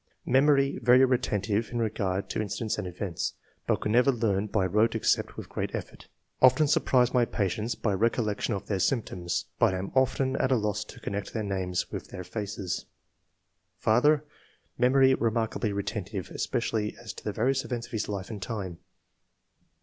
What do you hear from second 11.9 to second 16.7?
with their faces. ''Father— Memory remarkably retentive, espe